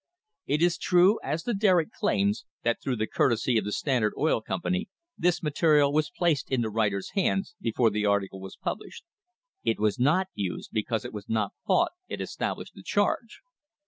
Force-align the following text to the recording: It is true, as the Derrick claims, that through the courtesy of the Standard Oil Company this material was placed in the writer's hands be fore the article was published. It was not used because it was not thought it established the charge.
It 0.47 0.63
is 0.63 0.79
true, 0.79 1.19
as 1.23 1.43
the 1.43 1.53
Derrick 1.53 1.91
claims, 1.91 2.43
that 2.63 2.81
through 2.81 2.95
the 2.95 3.05
courtesy 3.05 3.59
of 3.59 3.65
the 3.65 3.71
Standard 3.71 4.15
Oil 4.17 4.41
Company 4.41 4.89
this 5.15 5.43
material 5.43 5.93
was 5.93 6.09
placed 6.09 6.49
in 6.49 6.61
the 6.61 6.71
writer's 6.71 7.11
hands 7.11 7.53
be 7.61 7.71
fore 7.71 7.91
the 7.91 8.07
article 8.07 8.39
was 8.41 8.57
published. 8.57 9.03
It 9.63 9.79
was 9.79 9.99
not 9.99 10.29
used 10.33 10.71
because 10.73 11.05
it 11.05 11.13
was 11.13 11.29
not 11.29 11.53
thought 11.67 11.91
it 12.07 12.19
established 12.19 12.73
the 12.73 12.81
charge. 12.81 13.41